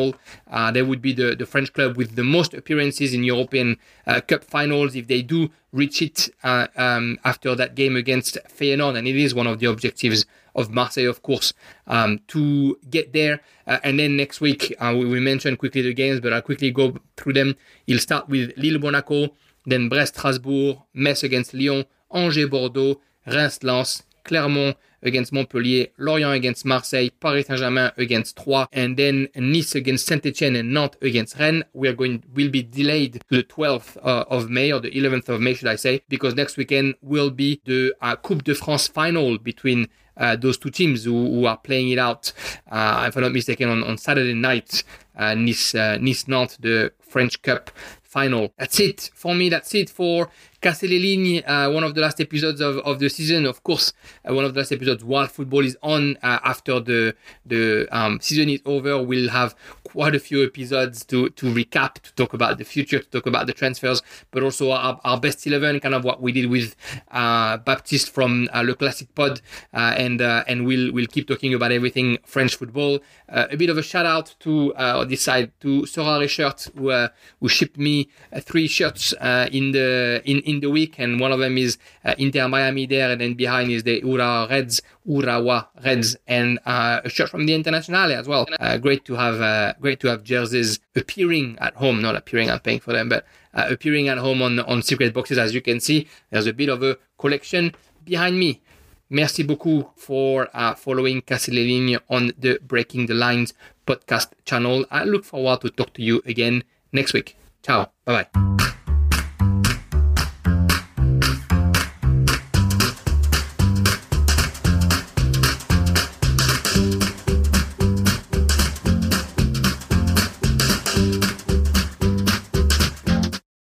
Uh, 0.50 0.72
they 0.72 0.82
would 0.82 1.02
be 1.02 1.14
the, 1.14 1.36
the 1.36 1.46
French 1.46 1.74
club 1.74 1.98
with 1.98 2.16
the 2.16 2.24
most 2.24 2.54
appearances 2.54 3.14
in 3.14 3.24
European 3.24 3.78
uh, 4.06 4.22
Cup 4.22 4.44
finals 4.44 4.96
if 4.96 5.08
they 5.08 5.22
do 5.22 5.50
reach 5.72 6.02
it 6.02 6.30
uh, 6.44 6.68
um, 6.76 7.20
after 7.24 7.56
that 7.56 7.76
game 7.76 7.96
against 7.96 8.38
Feyenoord. 8.50 8.98
And 8.98 9.08
it 9.08 9.16
is 9.16 9.34
one 9.34 9.48
of 9.48 9.60
the 9.60 9.68
objectives 9.68 10.26
of 10.56 10.72
Marseille, 10.72 11.10
of 11.10 11.22
course, 11.22 11.54
um, 11.86 12.20
to 12.28 12.80
get 12.90 13.14
there. 13.14 13.42
Uh, 13.68 13.78
and 13.84 14.00
then 14.00 14.18
next 14.18 14.42
week, 14.42 14.74
uh, 14.80 14.94
we 14.98 15.06
will 15.06 15.22
mention 15.22 15.56
quickly 15.56 15.82
the 15.82 15.94
games, 15.94 16.20
but 16.20 16.34
I'll 16.34 16.42
quickly 16.42 16.72
go 16.72 16.98
through 17.16 17.34
them. 17.34 17.56
He'll 17.86 18.00
start 18.00 18.28
with 18.28 18.54
Lille 18.58 18.80
Monaco, 18.80 19.30
then 19.66 19.90
Brest 19.90 20.16
Strasbourg, 20.16 20.80
Metz 20.94 21.24
against 21.24 21.54
Lyon, 21.54 21.86
Angers 22.12 22.50
Bordeaux, 22.50 23.00
Reims 23.28 23.62
Lens, 23.64 24.04
Clermont 24.28 24.78
against 25.02 25.32
Montpellier, 25.32 25.88
Lorient 25.98 26.36
against 26.36 26.66
Marseille, 26.66 27.10
Paris 27.20 27.48
Saint-Germain 27.48 27.92
against 27.98 28.38
Troyes, 28.38 28.68
and 28.72 28.98
then 28.98 29.28
Nice 29.36 29.76
against 29.76 30.06
Saint-Etienne 30.06 30.56
and 30.56 30.74
Nantes 30.74 30.98
against 31.02 31.40
Rennes. 31.40 31.64
We 31.74 31.88
are 31.88 31.94
going 31.94 32.24
will 32.34 32.50
be 32.50 32.64
delayed 32.64 33.22
to 33.30 33.38
the 33.38 33.44
12th 33.44 33.98
uh, 33.98 34.26
of 34.30 34.50
May 34.50 34.72
or 34.72 34.80
the 34.80 34.92
11th 34.92 35.30
of 35.30 35.42
May, 35.42 35.54
should 35.54 35.68
I 35.68 35.76
say, 35.76 36.02
because 36.10 36.36
next 36.36 36.58
weekend 36.58 36.96
will 37.02 37.30
be 37.30 37.62
the 37.66 37.96
uh, 38.02 38.16
Coupe 38.16 38.44
de 38.44 38.56
France 38.56 38.88
final 38.88 39.38
between 39.38 39.88
uh, 40.18 40.36
those 40.36 40.58
two 40.58 40.72
teams 40.72 41.06
who, 41.06 41.12
who, 41.12 41.46
are 41.46 41.58
playing 41.58 41.90
it 41.90 42.00
out, 42.00 42.34
uh, 42.72 43.06
if 43.08 43.16
I'm 43.16 43.24
not 43.24 43.32
mistaken, 43.32 43.70
on, 43.70 43.84
on 43.84 43.98
Saturday 43.98 44.34
night, 44.34 44.84
uh, 45.16 45.36
Nice, 45.36 45.76
uh, 45.76 45.98
Nice 46.02 46.28
Nantes, 46.28 46.58
the 46.58 46.92
French 47.00 47.42
Cup 47.44 47.70
final. 48.04 48.52
That's 48.58 48.80
it 48.80 49.12
for 49.14 49.36
me. 49.36 49.50
That's 49.50 49.74
it 49.76 49.90
for 49.90 50.30
Uh, 50.68 51.70
one 51.72 51.84
of 51.84 51.96
the 51.96 52.02
last 52.02 52.20
episodes 52.20 52.60
of, 52.60 52.78
of 52.80 53.00
the 53.00 53.10
season. 53.10 53.46
Of 53.46 53.64
course, 53.64 53.94
uh, 54.28 54.34
one 54.34 54.44
of 54.44 54.54
the 54.54 54.60
last 54.60 54.74
episodes 54.74 55.02
while 55.02 55.28
football 55.28 55.64
is 55.64 55.78
on 55.82 56.18
uh, 56.22 56.40
after 56.44 56.82
the 56.82 57.16
the 57.46 57.88
um, 57.92 58.20
season 58.20 58.50
is 58.50 58.60
over. 58.66 59.02
We'll 59.02 59.30
have 59.30 59.56
quite 59.86 60.14
a 60.14 60.20
few 60.20 60.44
episodes 60.44 61.06
to 61.06 61.30
to 61.30 61.46
recap, 61.54 61.94
to 62.02 62.14
talk 62.16 62.34
about 62.34 62.58
the 62.58 62.66
future, 62.66 63.00
to 63.00 63.10
talk 63.10 63.26
about 63.28 63.48
the 63.48 63.54
transfers, 63.54 64.02
but 64.32 64.44
also 64.44 64.72
our, 64.72 65.00
our 65.06 65.18
best 65.20 65.48
eleven, 65.48 65.80
kind 65.80 65.96
of 65.96 66.04
what 66.04 66.22
we 66.22 66.34
did 66.34 66.50
with 66.50 66.76
uh, 67.12 67.58
Baptiste 67.58 68.10
from 68.10 68.50
uh, 68.54 68.62
Le 68.62 68.76
Classic 68.76 69.08
Pod, 69.16 69.40
uh, 69.74 69.96
and 69.98 70.22
and 70.22 70.66
we'll 70.66 70.92
we'll 70.92 71.08
keep 71.08 71.30
talking 71.30 71.54
about 71.54 71.72
everything 71.72 72.18
French 72.26 72.58
football. 72.58 73.00
A 73.30 73.56
bit 73.56 73.70
of 73.70 73.78
a 73.78 73.84
shout 73.84 74.06
out 74.06 74.36
to 74.42 74.74
this 75.08 75.22
side 75.22 75.52
to 75.62 75.84
Sorare 75.84 76.28
Shirt 76.28 76.68
who 76.76 76.92
who 77.40 77.48
shipped 77.48 77.78
me 77.78 78.10
three 78.42 78.68
shirts 78.68 79.14
in 79.52 79.72
the 79.72 80.22
in 80.26 80.40
in 80.42 80.57
the 80.60 80.70
week, 80.70 81.00
and 81.00 81.20
one 81.20 81.32
of 81.32 81.40
them 81.40 81.58
is 81.58 81.78
uh, 82.04 82.16
Inter 82.18 82.48
Miami 82.48 82.86
there, 82.86 83.12
and 83.12 83.22
then 83.22 83.34
behind 83.34 83.72
is 83.72 83.84
the 83.84 84.02
Ura 84.02 84.48
Reds, 84.50 84.82
Urawa 85.08 85.68
Reds, 85.84 86.16
and 86.28 86.60
uh, 86.66 87.02
a 87.04 87.10
shirt 87.10 87.30
from 87.30 87.46
the 87.46 87.54
Internationale 87.54 88.12
as 88.12 88.28
well. 88.28 88.48
Uh, 88.60 88.78
great 88.78 89.06
to 89.06 89.16
have 89.16 89.42
uh, 89.42 89.74
great 89.82 90.00
to 90.00 90.08
have 90.08 90.24
jerseys 90.24 90.80
appearing 90.96 91.58
at 91.60 91.76
home, 91.76 92.02
not 92.02 92.16
appearing. 92.16 92.50
I'm 92.50 92.60
paying 92.60 92.80
for 92.80 92.94
them, 92.94 93.10
but 93.10 93.26
uh, 93.54 93.68
appearing 93.70 94.08
at 94.08 94.18
home 94.18 94.42
on 94.42 94.60
on 94.60 94.82
secret 94.82 95.14
boxes. 95.14 95.38
As 95.38 95.54
you 95.54 95.62
can 95.62 95.80
see, 95.80 96.08
there's 96.32 96.48
a 96.48 96.54
bit 96.54 96.70
of 96.70 96.84
a 96.84 96.98
collection 97.18 97.74
behind 98.04 98.40
me. 98.40 98.62
Merci 99.10 99.44
beaucoup 99.44 99.94
for 99.96 100.50
uh, 100.54 100.76
following 100.76 101.22
Casser 101.22 101.54
les 101.54 101.98
on 102.10 102.32
the 102.38 102.60
Breaking 102.62 103.06
the 103.06 103.14
Lines 103.14 103.54
podcast 103.86 104.34
channel. 104.44 104.86
I 104.92 105.06
look 105.06 105.24
forward 105.24 105.62
to 105.62 105.70
talk 105.70 105.94
to 105.94 106.02
you 106.02 106.22
again 106.26 106.64
next 106.92 107.14
week. 107.14 107.38
Ciao. 107.64 107.92
Bye 108.06 108.28
bye. 108.34 108.78